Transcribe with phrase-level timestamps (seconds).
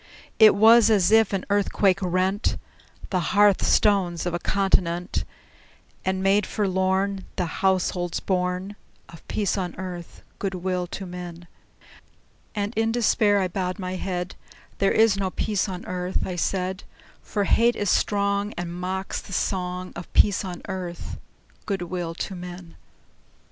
[0.39, 2.57] It was as if an earthquake rent
[3.11, 5.23] The hearth stones of a continent,
[6.03, 8.75] And made forlorn The households born
[9.09, 11.45] Of peace on earth, good will to men!
[12.55, 14.33] And in despair I bowed my head;
[14.79, 16.83] "There is no peace on earth," I said:
[17.21, 21.19] "For hate is strong, And mocks the song Of peace on earth,
[21.67, 22.75] good will to men!"